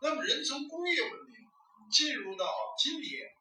[0.00, 1.34] 那么人从工业文明
[1.90, 2.46] 进入到
[2.78, 3.34] 今天，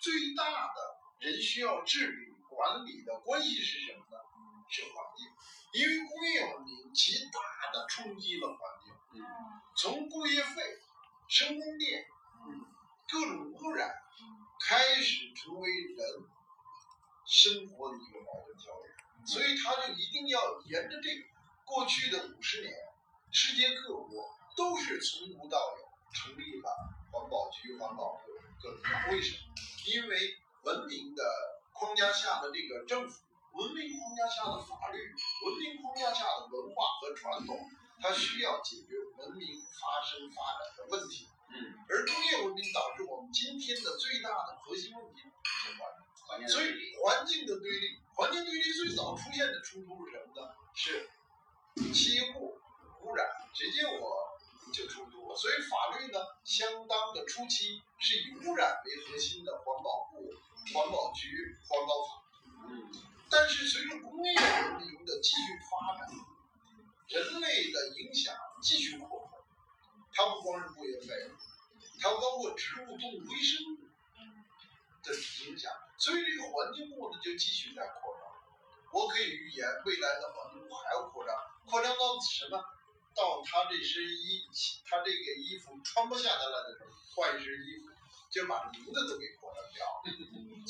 [0.00, 4.18] 最大的人需要治理管理的关系是什么呢？
[4.70, 5.26] 是环境，
[5.80, 9.24] 因为工业文明极大的冲击了环境，
[9.76, 10.78] 从工业废、
[11.26, 12.06] 生供电、
[13.10, 13.94] 各种污染，
[14.60, 16.06] 开始成为人
[17.24, 21.24] 生活的一个矛盾焦点，所以他就一定要沿着这个
[21.64, 22.74] 过去的五十年，
[23.30, 26.70] 世界各国都是从无到有成立了
[27.10, 28.22] 环保局、环保部
[28.60, 28.82] 各种。
[29.10, 29.54] 为什么？
[29.86, 31.22] 因为文明的
[31.72, 33.22] 框架下的这个政府。
[33.50, 34.98] 文明框架下的法律，
[35.44, 37.58] 文明框架下的文化和传统，
[37.98, 41.26] 它需要解决文明发生发展的问题。
[41.48, 41.74] 嗯。
[41.88, 45.74] 而工业文明导致我们今天的最大的核心问题是
[46.28, 46.48] 环境。
[46.48, 50.54] 所以环境的对立，环境对立最早出现的冲突是什么呢？
[50.74, 51.10] 是
[51.92, 52.52] 气候
[53.02, 54.38] 污染，直接我
[54.72, 55.36] 就冲突了。
[55.36, 60.32] 所以法律呢，相当的初期是以污染为核心的环保部、
[60.74, 62.22] 环保局、环保法。
[62.68, 62.90] 嗯。
[63.30, 66.08] 但是随着工业文明的继续发展，
[67.08, 69.38] 人类的影响继续扩大，
[70.14, 71.14] 它不光是工业废，
[72.00, 73.76] 它包括植物、动物、微生物
[75.02, 75.14] 的
[75.46, 78.22] 影响，所以这个环境部呢就继续在扩张。
[78.92, 82.64] 我可以预言，未来的环境部还要扩张，扩张到什么？
[83.18, 84.46] 到他这身衣，
[84.86, 87.90] 他这个衣服穿不下来了的时候，换一身衣服，
[88.30, 89.82] 就把名字都给扩张掉。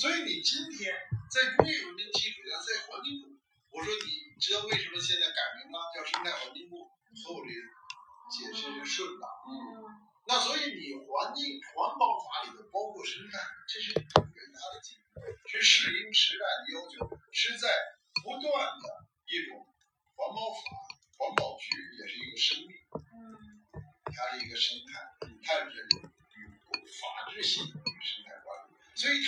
[0.00, 0.96] 所以你今天
[1.28, 3.36] 在工业文明基础上，在环境部，
[3.68, 6.88] 我说你知道为什么现在改名吗，叫生态环境部？
[7.20, 7.52] 和我这
[8.32, 9.26] 解释是顺的。
[9.48, 10.08] 嗯。
[10.28, 17.68] 那所以你环境环保法里头包括生态，这是很大的进步，是适应时代的要求，是在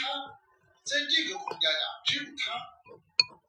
[0.00, 0.40] 它。
[0.82, 2.52] 在这个框架下，只有他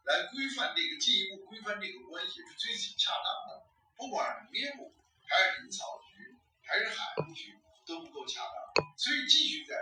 [0.04, 3.66] 来规范这个进一步规范这个关系是最恰当的。
[3.96, 4.94] 不管是业部
[5.26, 9.76] 还是林草局还是海务局都不够恰当，所以继续在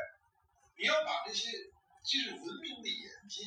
[0.78, 1.50] 你要把这些
[2.06, 3.44] 就是文明的演进、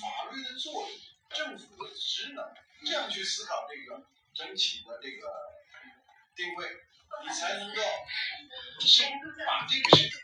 [0.00, 0.98] 法律的作用、
[1.30, 2.54] 政府的职能
[2.86, 5.28] 这样去思考这个整体的这个
[6.36, 6.70] 定位，
[7.22, 7.82] 你才能够
[8.86, 9.10] 先
[9.44, 10.14] 把这个事情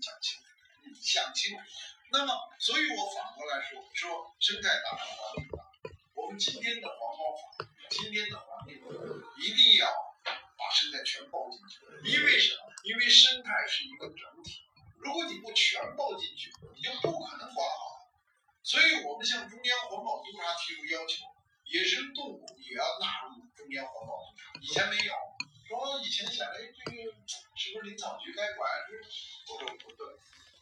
[0.00, 0.45] 讲清楚、
[0.94, 1.62] 想清楚。
[2.12, 5.64] 那么，所以我反过来说，说生态大环境大，
[6.14, 9.90] 我们今天的环保法，今天的环境一定要
[10.56, 11.80] 把生态全包进去。
[12.04, 12.72] 因为什么？
[12.84, 14.62] 因为生态是一个整体，
[14.98, 18.06] 如果你不全包进去，你就不可能管好。
[18.62, 21.24] 所以我们向中央环保督察提出要求，
[21.64, 24.60] 野生动物也要纳入中央环保督察。
[24.62, 25.12] 以前没有，
[25.66, 27.02] 说以前想，哎，这个
[27.56, 28.70] 是不是林草局该管？
[29.50, 30.06] 我说不对。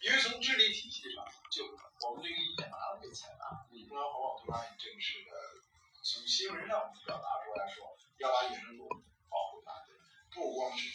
[0.04, 3.64] 因为从治理体系上，就我们这个意见马上就采纳。
[3.88, 5.30] 中央环保局也正式的
[6.02, 8.90] 从新闻上表达出来说，要把野生动物
[9.30, 9.72] 保护大，
[10.30, 10.90] 不光是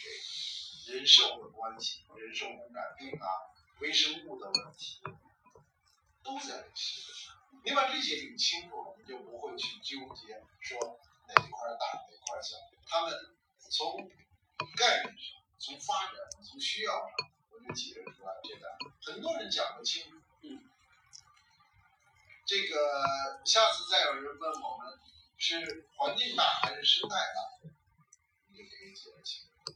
[0.86, 3.26] 这人兽的关系、人兽传染病啊、
[3.80, 5.02] 微生物的问题，
[6.22, 7.34] 都在这细分上。
[7.64, 10.78] 你把这些捋清楚了，你就不会去纠结说
[11.26, 12.56] 哪一块大哪一块小。
[12.86, 13.12] 他们
[13.70, 14.08] 从
[14.76, 17.10] 概念上、从发展、从需要上。
[19.20, 20.16] 很多人讲不清楚。
[20.44, 20.64] 嗯，
[22.46, 24.98] 这个下次再有人问我们
[25.36, 27.68] 是环境大还是生态大，
[28.48, 29.74] 你就可以解释清楚。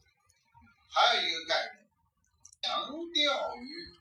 [0.89, 1.87] 还有一个概念，
[2.63, 3.93] 强调于